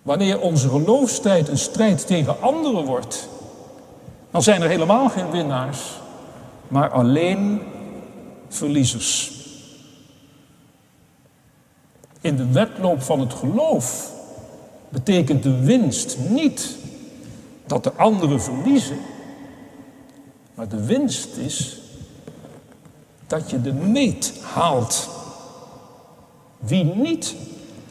Wanneer 0.01 0.39
onze 0.39 0.69
geloofstijd 0.69 1.47
een 1.47 1.57
strijd 1.57 2.07
tegen 2.07 2.41
anderen 2.41 2.85
wordt, 2.85 3.27
dan 4.31 4.43
zijn 4.43 4.61
er 4.61 4.69
helemaal 4.69 5.09
geen 5.09 5.31
winnaars, 5.31 6.00
maar 6.71 6.89
alleen 6.89 7.61
verliezers. 8.47 9.31
In 12.21 12.35
de 12.35 12.51
wedloop 12.51 13.01
van 13.01 13.19
het 13.19 13.33
geloof 13.33 14.11
betekent 14.89 15.43
de 15.43 15.59
winst 15.59 16.17
niet 16.29 16.77
dat 17.65 17.83
de 17.83 17.93
anderen 17.93 18.41
verliezen, 18.41 18.97
maar 20.53 20.67
de 20.67 20.85
winst 20.85 21.37
is 21.37 21.79
dat 23.27 23.49
je 23.49 23.61
de 23.61 23.73
meet 23.73 24.33
haalt. 24.41 25.09
Wie 26.57 26.83
niet 26.83 27.35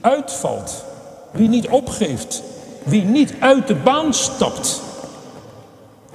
uitvalt, 0.00 0.84
wie 1.32 1.48
niet 1.48 1.68
opgeeft, 1.68 2.42
wie 2.84 3.02
niet 3.02 3.34
uit 3.40 3.66
de 3.66 3.74
baan 3.74 4.14
stapt, 4.14 4.82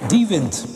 die 0.08 0.26
wint. 0.26 0.75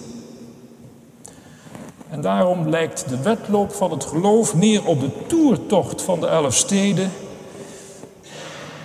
En 2.10 2.20
daarom 2.20 2.68
lijkt 2.68 3.08
de 3.08 3.22
wedloop 3.22 3.72
van 3.72 3.90
het 3.90 4.04
geloof 4.04 4.54
meer 4.54 4.86
op 4.86 5.00
de 5.00 5.26
toertocht 5.26 6.02
van 6.02 6.20
de 6.20 6.26
elf 6.26 6.54
steden 6.54 7.10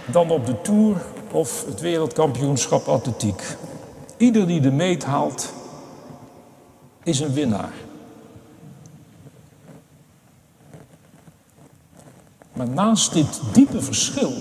dan 0.05 0.29
op 0.29 0.45
de 0.45 0.61
toer 0.61 1.01
of 1.31 1.65
het 1.65 1.79
wereldkampioenschap 1.79 2.87
atletiek. 2.87 3.43
Ieder 4.17 4.47
die 4.47 4.61
de 4.61 4.71
meet 4.71 5.03
haalt, 5.03 5.53
is 7.03 7.19
een 7.19 7.33
winnaar. 7.33 7.73
Maar 12.53 12.69
naast 12.69 13.13
dit 13.13 13.41
diepe 13.53 13.81
verschil 13.81 14.33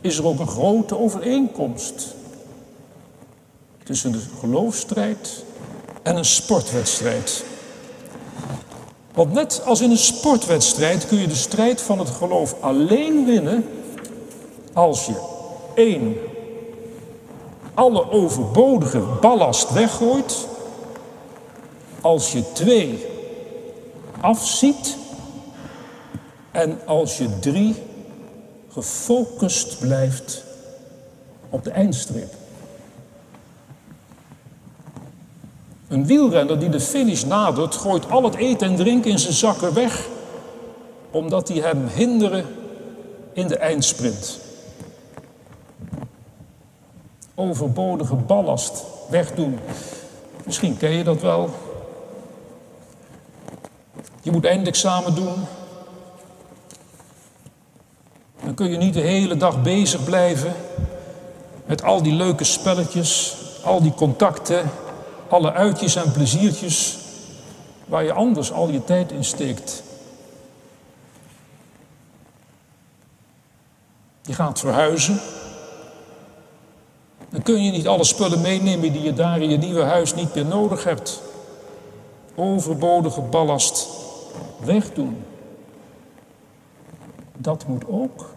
is 0.00 0.18
er 0.18 0.26
ook 0.26 0.38
een 0.38 0.46
grote 0.46 0.98
overeenkomst 0.98 2.14
tussen 3.82 4.12
de 4.12 4.22
geloofstrijd 4.38 5.44
en 6.02 6.16
een 6.16 6.24
sportwedstrijd. 6.24 7.44
Want 9.14 9.32
net 9.32 9.62
als 9.64 9.80
in 9.80 9.90
een 9.90 9.96
sportwedstrijd 9.96 11.06
kun 11.06 11.18
je 11.18 11.26
de 11.26 11.34
strijd 11.34 11.80
van 11.80 11.98
het 11.98 12.10
geloof 12.10 12.54
alleen 12.60 13.24
winnen 13.24 13.64
als 14.72 15.06
je 15.06 15.14
één 15.74 16.16
alle 17.74 18.10
overbodige 18.10 19.02
ballast 19.20 19.72
weggooit, 19.72 20.46
als 22.00 22.32
je 22.32 22.52
twee 22.52 23.06
afziet 24.20 24.96
en 26.50 26.78
als 26.86 27.18
je 27.18 27.38
drie 27.38 27.74
gefocust 28.68 29.78
blijft 29.78 30.44
op 31.50 31.64
de 31.64 31.70
eindstreep. 31.70 32.43
Een 35.94 36.06
wielrenner 36.06 36.58
die 36.58 36.68
de 36.68 36.80
finish 36.80 37.24
nadert, 37.24 37.74
gooit 37.74 38.10
al 38.10 38.22
het 38.22 38.34
eten 38.34 38.68
en 38.68 38.76
drinken 38.76 39.10
in 39.10 39.18
zijn 39.18 39.32
zakken 39.32 39.74
weg, 39.74 40.06
omdat 41.10 41.46
die 41.46 41.62
hem 41.62 41.86
hinderen 41.86 42.46
in 43.32 43.46
de 43.46 43.56
eindsprint. 43.56 44.38
Overbodige 47.34 48.14
ballast 48.14 48.84
wegdoen. 49.08 49.58
Misschien 50.44 50.76
ken 50.76 50.90
je 50.90 51.04
dat 51.04 51.20
wel. 51.20 51.50
Je 54.22 54.30
moet 54.30 54.44
eindexamen 54.44 55.14
doen. 55.14 55.44
Dan 58.44 58.54
kun 58.54 58.70
je 58.70 58.76
niet 58.76 58.94
de 58.94 59.00
hele 59.00 59.36
dag 59.36 59.62
bezig 59.62 60.04
blijven 60.04 60.54
met 61.66 61.82
al 61.82 62.02
die 62.02 62.14
leuke 62.14 62.44
spelletjes, 62.44 63.36
al 63.64 63.82
die 63.82 63.94
contacten, 63.94 64.70
alle 65.28 65.52
uitjes 65.52 65.96
en 65.96 66.12
pleziertjes 66.12 66.98
waar 67.84 68.04
je 68.04 68.12
anders 68.12 68.52
al 68.52 68.68
je 68.68 68.84
tijd 68.84 69.12
in 69.12 69.24
steekt. 69.24 69.82
Je 74.22 74.32
gaat 74.32 74.58
verhuizen. 74.58 75.20
Dan 77.30 77.42
kun 77.42 77.64
je 77.64 77.70
niet 77.70 77.88
alle 77.88 78.04
spullen 78.04 78.40
meenemen 78.40 78.92
die 78.92 79.02
je 79.02 79.12
daar 79.12 79.40
in 79.40 79.50
je 79.50 79.56
nieuwe 79.56 79.82
huis 79.82 80.14
niet 80.14 80.34
meer 80.34 80.46
nodig 80.46 80.84
hebt. 80.84 81.22
Overbodige 82.34 83.20
ballast 83.20 83.88
wegdoen. 84.64 85.24
Dat 87.36 87.66
moet 87.66 87.88
ook 87.88 88.34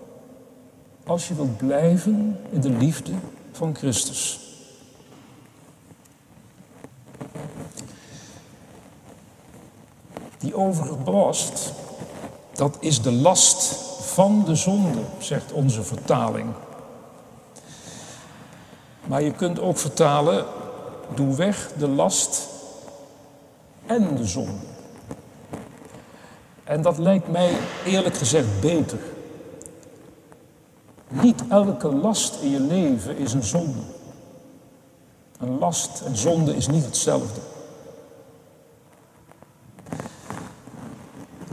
als 1.06 1.28
je 1.28 1.36
wilt 1.36 1.58
blijven 1.58 2.40
in 2.50 2.62
de 2.62 2.70
liefde 2.70 3.12
van 3.52 3.76
Christus. 3.76 4.47
Overgebrast, 10.58 11.74
dat 12.54 12.78
is 12.80 13.02
de 13.02 13.12
last 13.12 13.64
van 14.02 14.44
de 14.46 14.56
zonde, 14.56 15.00
zegt 15.20 15.52
onze 15.52 15.84
vertaling. 15.84 16.50
Maar 19.06 19.22
je 19.22 19.32
kunt 19.32 19.60
ook 19.60 19.78
vertalen, 19.78 20.46
doe 21.16 21.36
weg 21.36 21.72
de 21.78 21.88
last 21.88 22.48
en 23.86 24.16
de 24.16 24.26
zonde. 24.26 24.66
En 26.64 26.82
dat 26.82 26.98
lijkt 26.98 27.32
mij 27.32 27.58
eerlijk 27.86 28.16
gezegd 28.16 28.62
beter. 28.62 29.00
Niet 31.08 31.44
elke 31.50 31.96
last 31.96 32.42
in 32.42 32.50
je 32.50 32.60
leven 32.60 33.18
is 33.18 33.34
een 33.34 33.44
zonde. 33.44 33.82
Een 35.40 35.58
last 35.58 36.02
en 36.02 36.18
zonde 36.18 36.56
is 36.56 36.68
niet 36.68 36.86
hetzelfde. 36.86 37.42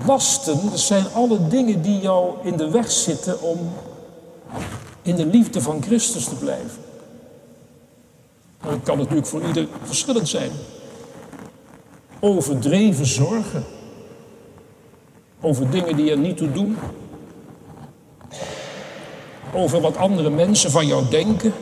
Lasten, 0.07 0.71
dat 0.71 0.81
zijn 0.81 1.05
alle 1.13 1.49
dingen 1.49 1.83
die 1.83 2.01
jou 2.01 2.35
in 2.43 2.57
de 2.57 2.71
weg 2.71 2.91
zitten 2.91 3.43
om 3.43 3.73
in 5.03 5.17
de 5.17 5.27
liefde 5.27 5.61
van 5.61 5.83
Christus 5.83 6.25
te 6.25 6.35
blijven. 6.35 6.83
Dat 8.63 8.83
kan 8.83 8.99
natuurlijk 8.99 9.27
voor 9.27 9.43
ieder 9.47 9.69
verschillend 9.83 10.29
zijn. 10.29 10.51
Overdreven 12.21 13.07
zorgen. 13.07 13.65
Over 15.41 15.71
dingen 15.71 15.97
die 15.97 16.11
er 16.11 16.19
niet 16.19 16.37
toe 16.37 16.53
doen. 16.53 16.77
Over 19.55 19.81
wat 19.81 19.97
andere 19.97 20.31
mensen 20.31 20.71
van 20.71 20.87
jou 20.87 21.09
denken. 21.09 21.53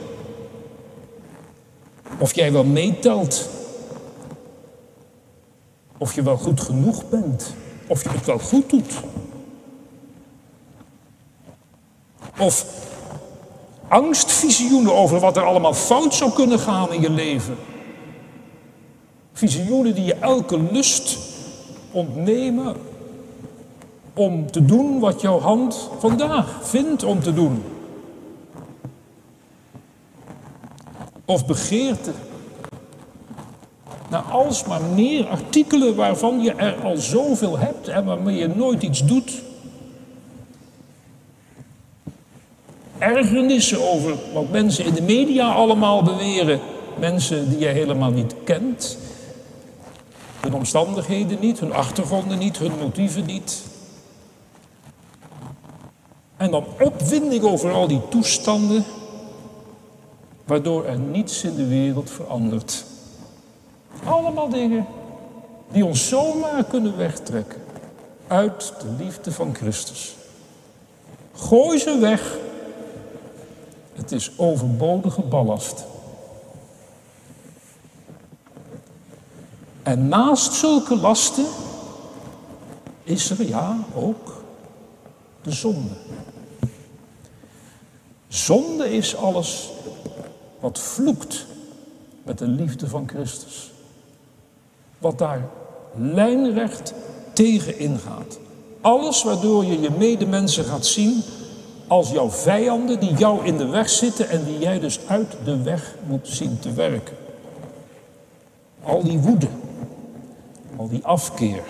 Of 2.19 2.35
jij 2.35 2.53
wel 2.53 2.65
meetelt. 2.65 3.49
Of 5.99 6.15
je 6.15 6.23
wel 6.23 6.37
goed 6.37 6.61
genoeg 6.61 7.09
bent. 7.09 7.55
Of 7.93 8.03
je 8.03 8.09
het 8.09 8.27
wel 8.27 8.39
goed 8.39 8.71
doet. 8.71 8.93
Of 12.39 12.67
Angstvisioenen 13.89 14.95
over 14.95 15.21
wat 15.21 15.37
er 15.37 15.43
allemaal 15.43 15.75
fout 15.75 16.15
zou 16.15 16.33
kunnen 16.33 16.59
gaan 16.59 16.93
in 16.93 17.01
je 17.01 17.11
leven. 17.11 17.57
Visioenen 19.33 19.95
die 19.95 20.05
je 20.05 20.15
elke 20.15 20.59
lust 20.59 21.19
ontnemen 21.91 22.77
om 24.15 24.51
te 24.51 24.65
doen 24.65 25.01
wat 25.01 25.21
jouw 25.21 25.41
hand 25.41 25.91
vandaag 25.99 26.59
vindt 26.63 27.05
om 27.05 27.21
te 27.21 27.35
doen. 27.35 27.63
Of 31.25 31.47
begeerte 31.47 32.13
naar 34.13 34.23
alsmaar 34.23 34.83
meer 34.83 35.27
artikelen 35.27 35.95
waarvan 35.95 36.41
je 36.41 36.53
er 36.53 36.75
al 36.83 36.97
zoveel 36.97 37.59
hebt 37.59 37.89
en 37.89 38.05
waarmee 38.05 38.37
je 38.37 38.49
nooit 38.49 38.83
iets 38.83 39.05
doet. 39.05 39.43
Ergernissen 42.99 43.91
over 43.91 44.15
wat 44.33 44.51
mensen 44.51 44.85
in 44.85 44.95
de 44.95 45.03
media 45.03 45.53
allemaal 45.53 46.03
beweren. 46.03 46.61
Mensen 46.99 47.51
die 47.51 47.59
je 47.59 47.67
helemaal 47.67 48.11
niet 48.11 48.35
kent. 48.45 48.99
Hun 50.41 50.55
omstandigheden 50.55 51.41
niet, 51.41 51.61
hun 51.61 51.73
achtergronden 51.73 52.39
niet, 52.39 52.59
hun 52.59 52.73
motieven 52.81 53.27
niet. 53.27 53.63
En 56.37 56.51
dan 56.51 56.65
opwinding 56.81 57.43
over 57.43 57.73
al 57.73 57.89
die 57.89 58.09
toestanden, 58.09 58.85
waardoor 60.45 60.85
er 60.85 60.99
niets 60.99 61.45
in 61.45 61.55
de 61.55 61.67
wereld 61.67 62.11
verandert. 62.11 62.85
Allemaal 64.05 64.49
dingen 64.49 64.87
die 65.71 65.85
ons 65.85 66.09
zomaar 66.09 66.65
kunnen 66.65 66.97
wegtrekken 66.97 67.61
uit 68.27 68.73
de 68.81 69.05
liefde 69.05 69.33
van 69.33 69.55
Christus. 69.55 70.17
Gooi 71.35 71.79
ze 71.79 71.99
weg. 71.99 72.37
Het 73.93 74.13
is 74.13 74.31
overbodige 74.39 75.23
ballast. 75.23 75.85
En 79.83 80.09
naast 80.09 80.53
zulke 80.53 80.97
lasten 80.97 81.47
is 83.03 83.31
er 83.31 83.47
ja 83.47 83.77
ook 83.95 84.43
de 85.43 85.53
zonde. 85.53 85.95
Zonde 88.29 88.91
is 88.91 89.17
alles 89.17 89.71
wat 90.61 90.79
vloekt 90.79 91.47
met 92.23 92.39
de 92.39 92.47
liefde 92.47 92.89
van 92.89 93.09
Christus. 93.09 93.72
Wat 95.03 95.19
daar 95.19 95.49
lijnrecht 95.95 96.95
tegen 97.33 97.79
ingaat. 97.79 98.39
Alles 98.81 99.23
waardoor 99.23 99.65
je 99.65 99.81
je 99.81 99.91
medemensen 99.91 100.65
gaat 100.65 100.87
zien 100.87 101.23
als 101.87 102.11
jouw 102.11 102.31
vijanden 102.31 103.01
die 103.01 103.15
jou 103.15 103.45
in 103.45 103.57
de 103.57 103.67
weg 103.67 103.89
zitten 103.89 104.29
en 104.29 104.45
die 104.45 104.59
jij 104.59 104.81
dus 104.81 105.01
uit 105.07 105.37
de 105.45 105.63
weg 105.63 105.95
moet 106.07 106.29
zien 106.29 106.59
te 106.59 106.73
werken. 106.73 107.17
Al 108.83 109.03
die 109.03 109.19
woede, 109.19 109.49
al 110.77 110.89
die 110.89 111.05
afkeer, 111.05 111.63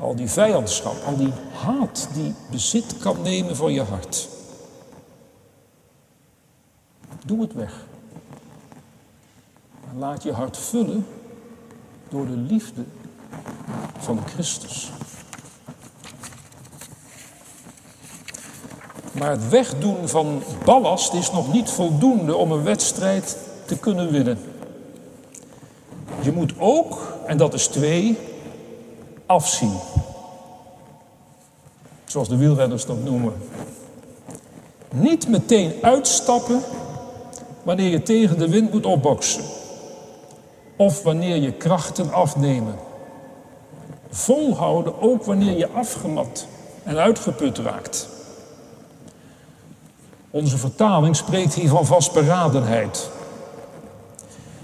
al 0.00 0.14
die 0.14 0.28
vijandschap, 0.28 0.94
al 1.06 1.16
die 1.16 1.32
haat 1.52 2.08
die 2.14 2.34
bezit 2.50 2.98
kan 2.98 3.16
nemen 3.22 3.56
van 3.56 3.72
je 3.72 3.82
hart. 3.82 4.28
Doe 7.26 7.40
het 7.40 7.54
weg. 7.54 7.86
Laat 9.98 10.22
je 10.22 10.32
hart 10.32 10.56
vullen 10.56 11.06
door 12.10 12.26
de 12.26 12.36
liefde 12.36 12.84
van 13.98 14.20
Christus. 14.26 14.90
Maar 19.12 19.30
het 19.30 19.48
wegdoen 19.48 20.08
van 20.08 20.42
ballast 20.64 21.12
is 21.12 21.32
nog 21.32 21.52
niet 21.52 21.70
voldoende 21.70 22.36
om 22.36 22.52
een 22.52 22.62
wedstrijd 22.62 23.36
te 23.64 23.78
kunnen 23.78 24.10
winnen. 24.10 24.38
Je 26.20 26.32
moet 26.32 26.52
ook, 26.58 27.18
en 27.26 27.36
dat 27.36 27.54
is 27.54 27.66
twee, 27.66 28.18
afzien. 29.26 29.78
Zoals 32.04 32.28
de 32.28 32.36
wielrenners 32.36 32.86
dat 32.86 33.04
noemen. 33.04 33.32
Niet 34.90 35.28
meteen 35.28 35.72
uitstappen 35.82 36.62
wanneer 37.62 37.90
je 37.90 38.02
tegen 38.02 38.38
de 38.38 38.48
wind 38.48 38.72
moet 38.72 38.86
opboksen. 38.86 39.57
Of 40.78 41.02
wanneer 41.02 41.36
je 41.36 41.52
krachten 41.52 42.12
afnemen. 42.12 42.74
Volhouden 44.10 45.00
ook 45.00 45.24
wanneer 45.24 45.56
je 45.56 45.68
afgemat 45.68 46.46
en 46.84 46.96
uitgeput 46.96 47.58
raakt. 47.58 48.08
Onze 50.30 50.58
vertaling 50.58 51.16
spreekt 51.16 51.54
hier 51.54 51.68
van 51.68 51.86
vastberadenheid. 51.86 53.10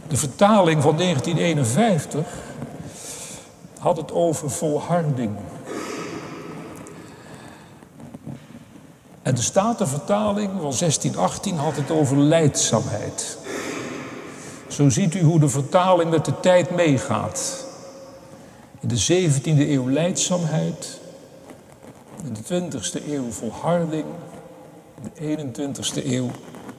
De 0.09 0.17
vertaling 0.17 0.83
van 0.83 0.97
1951 0.97 2.27
had 3.79 3.97
het 3.97 4.13
over 4.13 4.51
volharding. 4.51 5.37
En 9.23 9.35
de 9.35 9.43
Statenvertaling 9.43 10.51
van 10.51 10.75
1618 10.79 11.57
had 11.57 11.77
het 11.77 11.91
over 11.91 12.17
leidzaamheid. 12.17 13.39
Zo 14.75 14.89
ziet 14.89 15.15
u 15.15 15.23
hoe 15.23 15.41
de 15.41 15.49
vertaling 15.49 16.11
met 16.11 16.25
de 16.25 16.41
tijd 16.41 16.71
meegaat. 16.71 17.67
In 18.81 18.89
de 18.89 19.31
17e 19.31 19.45
eeuw 19.45 19.89
leidzaamheid, 19.89 21.01
in 22.25 22.33
de 22.33 22.71
20e 22.71 23.09
eeuw 23.09 23.31
volharding, 23.31 24.05
in 25.15 25.53
de 25.53 25.69
21e 25.75 26.07
eeuw 26.07 26.31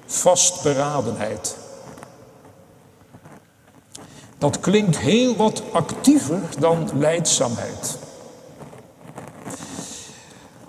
vastberadenheid. 0.05 1.58
Dat 4.38 4.60
klinkt 4.60 4.97
heel 4.97 5.36
wat 5.36 5.63
actiever 5.71 6.41
dan 6.60 6.89
leidzaamheid. 6.93 7.97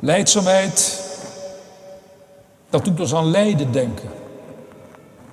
Leidzaamheid, 0.00 1.02
dat 2.70 2.84
doet 2.84 3.00
ons 3.00 3.14
aan 3.14 3.30
lijden 3.30 3.72
denken. 3.72 4.10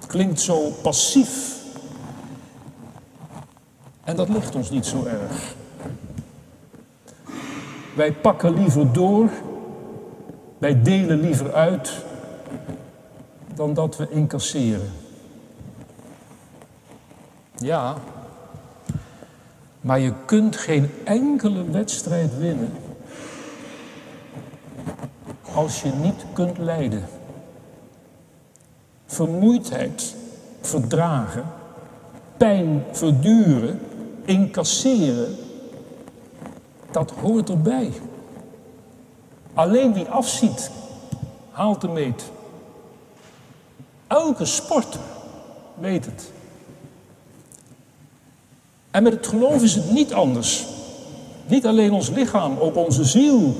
Klinkt 0.08 0.42
zo 0.42 0.70
passief. 0.82 1.53
En 4.04 4.16
dat 4.16 4.30
ligt 4.30 4.56
ons 4.56 4.70
niet 4.70 4.86
zo 4.86 5.06
erg. 5.06 5.56
Wij 7.96 8.14
pakken 8.14 8.54
liever 8.54 8.94
door, 8.94 9.30
wij 10.58 10.82
delen 10.82 11.20
liever 11.20 11.54
uit, 11.54 12.04
dan 13.56 13.74
dat 13.74 13.98
we 13.98 14.10
incasseren. 14.10 14.92
Ja, 17.56 17.96
maar 19.82 20.00
je 20.00 20.14
kunt 20.26 20.56
geen 20.56 20.90
enkele 21.04 21.72
wedstrijd 21.72 22.38
winnen 22.38 22.72
als 25.54 25.82
je 25.82 25.92
niet 26.02 26.26
kunt 26.34 26.58
lijden. 26.58 27.04
Vermoeidheid 29.06 30.16
verdragen, 30.62 31.44
pijn 32.38 32.84
verduren, 32.92 33.80
incasseren, 34.26 35.36
dat 36.92 37.12
hoort 37.12 37.50
erbij. 37.50 37.94
Alleen 39.54 39.94
wie 39.94 40.08
afziet, 40.08 40.72
haalt 41.52 41.82
de 41.82 41.88
meet. 41.88 42.24
Elke 44.08 44.46
sporter 44.46 45.00
weet 45.80 46.06
het. 46.06 46.32
En 48.92 49.04
met 49.04 49.14
het 49.14 49.28
geloof 49.28 49.62
is 49.64 49.76
het 49.76 49.92
niet 49.92 50.14
anders. 50.14 50.66
Niet 51.46 51.66
alleen 51.66 51.92
ons 51.92 52.10
lichaam, 52.10 52.58
ook 52.58 52.76
onze 52.76 53.04
ziel 53.04 53.56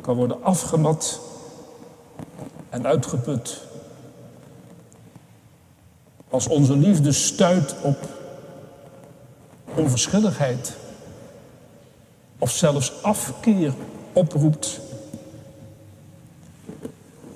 kan 0.00 0.16
worden 0.16 0.42
afgemat 0.42 1.20
en 2.70 2.86
uitgeput. 2.86 3.60
Als 6.30 6.48
onze 6.48 6.76
liefde 6.76 7.12
stuit 7.12 7.74
op 7.82 7.96
onverschilligheid 9.76 10.76
of 12.38 12.50
zelfs 12.50 13.02
afkeer 13.02 13.72
oproept. 14.12 14.80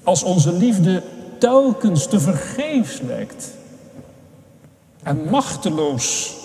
Als 0.02 0.22
onze 0.22 0.52
liefde 0.52 1.02
telkens 1.38 2.06
te 2.06 2.20
vergeefs 2.20 3.00
lijkt 3.00 3.50
en 5.02 5.30
machteloos 5.30 6.36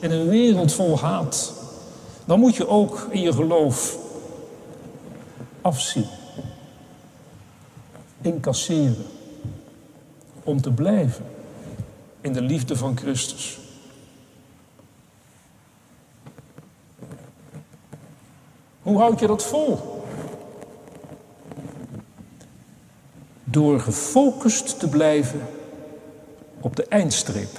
in 0.00 0.10
een 0.10 0.28
wereld 0.28 0.72
vol 0.72 0.98
haat, 0.98 1.52
dan 2.24 2.40
moet 2.40 2.56
je 2.56 2.68
ook 2.68 3.06
in 3.10 3.20
je 3.20 3.32
geloof 3.32 3.98
afzien, 5.60 6.06
incasseren, 8.20 9.06
om 10.44 10.60
te 10.60 10.70
blijven 10.70 11.24
in 12.20 12.32
de 12.32 12.42
liefde 12.42 12.76
van 12.76 12.96
Christus. 12.96 13.58
Hoe 18.82 18.98
houd 18.98 19.20
je 19.20 19.26
dat 19.26 19.42
vol? 19.42 19.78
Door 23.44 23.80
gefocust 23.80 24.78
te 24.78 24.88
blijven 24.88 25.40
op 26.60 26.76
de 26.76 26.84
eindstreep. 26.84 27.58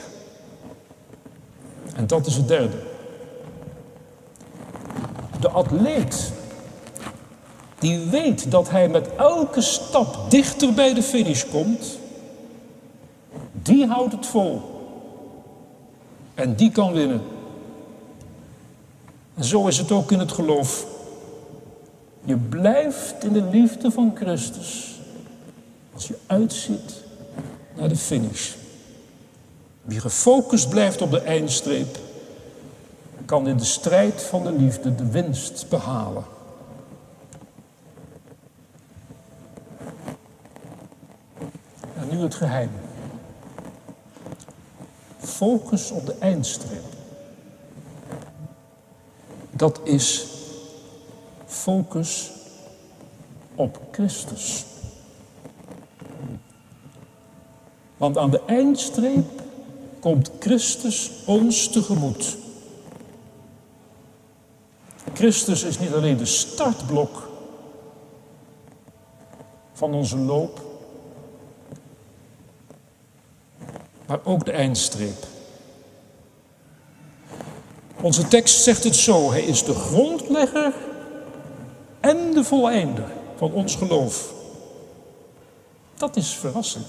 En 1.96 2.08
dat 2.08 2.26
is 2.26 2.36
het 2.36 2.48
derde. 2.48 2.78
De 5.40 5.50
atleet 5.50 6.32
die 7.80 8.00
weet 8.00 8.52
dat 8.52 8.70
hij 8.70 8.90
met 8.90 9.16
elke 9.16 9.62
stap 9.62 10.32
dichter 10.32 10.74
bij 10.74 10.94
de 10.94 11.04
finish 11.04 11.44
komt, 11.52 11.98
die 13.52 13.88
houdt 13.88 14.14
het 14.14 14.26
vol. 14.26 14.62
En 16.34 16.56
die 16.56 16.72
kan 16.72 16.94
winnen. 16.94 17.22
En 19.36 19.44
zo 19.44 19.68
is 19.68 19.78
het 19.78 19.92
ook 19.92 20.12
in 20.12 20.20
het 20.20 20.32
geloof. 20.32 20.93
Je 22.26 22.38
blijft 22.38 23.24
in 23.24 23.34
de 23.34 23.44
liefde 23.44 23.92
van 23.92 24.12
Christus 24.16 25.00
als 25.94 26.08
je 26.08 26.18
uitziet 26.26 27.04
naar 27.76 27.90
de 27.90 27.96
finish. 27.96 28.54
Wie 29.82 30.00
gefocust 30.00 30.70
blijft 30.70 31.02
op 31.02 31.12
de 31.12 31.20
eindstreep, 31.20 31.98
kan 33.26 33.48
in 33.48 33.58
de 33.58 33.64
strijd 33.64 34.22
van 34.22 34.44
de 34.44 34.52
liefde 34.52 34.96
de 34.96 35.10
winst 35.10 35.66
behalen. 35.70 36.24
En 41.98 42.08
nu 42.10 42.18
het 42.18 42.36
geheim. 42.36 42.72
Focus 45.20 45.92
op 45.92 46.06
de 46.06 46.16
eindstreep. 46.20 46.84
Dat 49.52 49.80
is 49.84 50.33
focus 51.54 52.32
op 53.56 53.80
Christus. 53.92 54.66
Want 57.98 58.18
aan 58.18 58.32
de 58.32 58.42
eindstreep 58.46 59.42
komt 60.00 60.32
Christus 60.40 61.12
ons 61.26 61.68
tegemoet. 61.68 62.38
Christus 65.14 65.64
is 65.64 65.80
niet 65.80 65.94
alleen 65.94 66.18
de 66.18 66.26
startblok 66.26 67.30
van 69.74 69.94
onze 69.94 70.18
loop, 70.18 70.62
maar 74.08 74.20
ook 74.24 74.46
de 74.46 74.52
eindstreep. 74.52 75.26
Onze 78.02 78.28
tekst 78.28 78.64
zegt 78.64 78.84
het 78.84 78.96
zo: 78.96 79.32
Hij 79.32 79.44
is 79.44 79.64
de 79.64 79.74
grondlegger 79.74 80.74
en 82.14 82.34
de 82.34 82.44
voleinder 82.44 83.12
van 83.36 83.52
ons 83.52 83.76
geloof. 83.76 84.34
Dat 85.98 86.16
is 86.16 86.34
verrassend. 86.34 86.88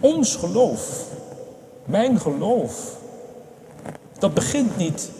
Ons 0.00 0.36
geloof, 0.36 1.06
mijn 1.84 2.20
geloof, 2.20 2.96
dat 4.18 4.34
begint 4.34 4.76
niet 4.76 5.10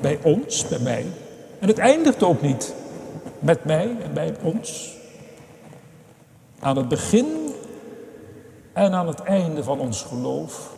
bij 0.00 0.18
ons, 0.22 0.68
bij 0.68 0.78
mij. 0.78 1.06
En 1.58 1.68
het 1.68 1.78
eindigt 1.78 2.22
ook 2.22 2.42
niet 2.42 2.74
met 3.38 3.64
mij 3.64 3.96
en 4.02 4.14
bij 4.14 4.36
ons. 4.42 4.96
Aan 6.58 6.76
het 6.76 6.88
begin 6.88 7.54
en 8.72 8.92
aan 8.92 9.06
het 9.06 9.20
einde 9.20 9.64
van 9.64 9.80
ons 9.80 10.02
geloof 10.02 10.70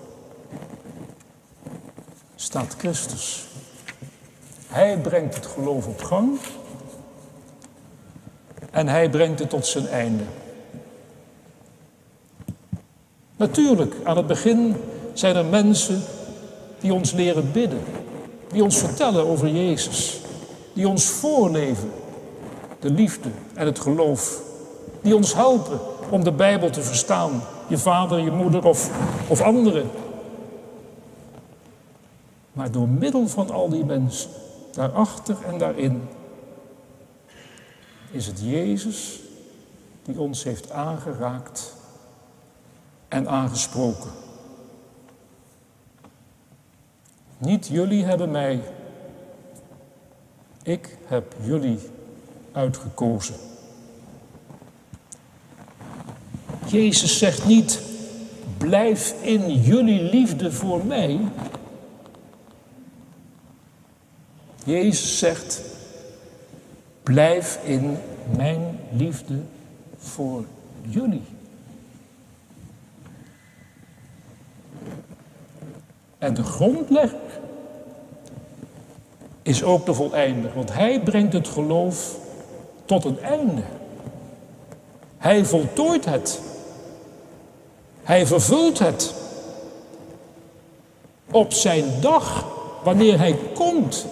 staat 2.34 2.74
Christus. 2.78 3.53
Hij 4.74 4.98
brengt 4.98 5.34
het 5.34 5.46
geloof 5.46 5.86
op 5.86 6.02
gang 6.02 6.38
en 8.70 8.88
hij 8.88 9.10
brengt 9.10 9.38
het 9.38 9.50
tot 9.50 9.66
zijn 9.66 9.86
einde. 9.86 10.24
Natuurlijk, 13.36 13.94
aan 14.04 14.16
het 14.16 14.26
begin 14.26 14.76
zijn 15.12 15.36
er 15.36 15.44
mensen 15.44 16.02
die 16.80 16.94
ons 16.94 17.12
leren 17.12 17.52
bidden, 17.52 17.80
die 18.52 18.62
ons 18.62 18.78
vertellen 18.78 19.26
over 19.26 19.48
Jezus, 19.48 20.20
die 20.72 20.88
ons 20.88 21.04
voorleven 21.04 21.90
de 22.80 22.90
liefde 22.90 23.28
en 23.54 23.66
het 23.66 23.78
geloof, 23.78 24.40
die 25.02 25.16
ons 25.16 25.34
helpen 25.34 25.78
om 26.10 26.24
de 26.24 26.32
Bijbel 26.32 26.70
te 26.70 26.82
verstaan, 26.82 27.42
je 27.68 27.78
vader, 27.78 28.18
je 28.18 28.30
moeder 28.30 28.64
of, 28.64 28.90
of 29.28 29.40
anderen. 29.40 29.90
Maar 32.52 32.70
door 32.70 32.88
middel 32.88 33.28
van 33.28 33.50
al 33.50 33.68
die 33.68 33.84
mensen, 33.84 34.30
daarachter 34.74 35.36
en 35.46 35.58
daarin, 35.58 36.08
is 38.10 38.26
het 38.26 38.40
Jezus 38.40 39.20
die 40.02 40.18
ons 40.18 40.44
heeft 40.44 40.70
aangeraakt 40.70 41.74
en 43.08 43.28
aangesproken. 43.28 44.10
Niet 47.38 47.66
jullie 47.66 48.04
hebben 48.04 48.30
mij, 48.30 48.62
ik 50.62 50.98
heb 51.06 51.34
jullie 51.42 51.78
uitgekozen. 52.52 53.34
Jezus 56.66 57.18
zegt 57.18 57.46
niet, 57.46 57.80
blijf 58.58 59.22
in 59.22 59.60
jullie 59.60 60.02
liefde 60.02 60.52
voor 60.52 60.84
mij. 60.86 61.20
Jezus 64.64 65.18
zegt, 65.18 65.60
blijf 67.02 67.58
in 67.64 67.98
mijn 68.36 68.78
liefde 68.92 69.34
voor 69.98 70.44
jullie. 70.82 71.22
En 76.18 76.34
de 76.34 76.42
grondlegger 76.42 77.18
is 79.42 79.62
ook 79.62 79.86
de 79.86 79.94
voleinder, 79.94 80.54
want 80.54 80.72
hij 80.72 81.00
brengt 81.00 81.32
het 81.32 81.48
geloof 81.48 82.16
tot 82.84 83.04
een 83.04 83.20
einde. 83.20 83.62
Hij 85.18 85.44
voltooit 85.44 86.04
het. 86.04 86.40
Hij 88.02 88.26
vervult 88.26 88.78
het. 88.78 89.14
Op 91.30 91.52
zijn 91.52 91.84
dag, 92.00 92.46
wanneer 92.82 93.18
hij 93.18 93.38
komt. 93.54 94.06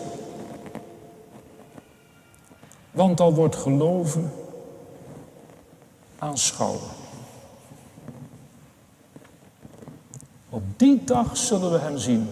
Want 3.02 3.16
dan 3.16 3.34
wordt 3.34 3.56
geloven 3.56 4.32
aanschouwen. 6.18 6.88
Op 10.48 10.62
die 10.76 11.04
dag 11.04 11.36
zullen 11.36 11.72
we 11.72 11.78
hem 11.78 11.98
zien. 11.98 12.28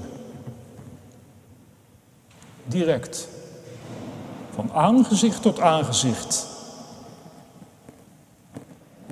Direct. 2.65 3.29
Van 4.51 4.73
aangezicht 4.73 5.43
tot 5.43 5.61
aangezicht. 5.61 6.47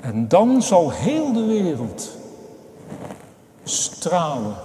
En 0.00 0.28
dan 0.28 0.62
zal 0.62 0.90
heel 0.90 1.32
de 1.32 1.44
wereld 1.44 2.10
stralen 3.64 4.56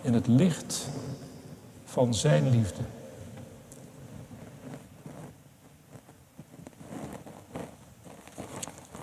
in 0.00 0.14
het 0.14 0.26
licht 0.26 0.88
van 1.84 2.14
Zijn 2.14 2.50
liefde. 2.50 2.82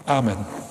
Amen. 0.07 0.64